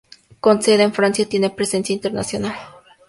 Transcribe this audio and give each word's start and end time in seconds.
Con 0.45 0.63
sede 0.63 0.81
en 0.81 0.95
Francia, 0.95 1.29
tiene 1.29 1.51
presencia 1.51 1.93
internacional. 1.93 2.55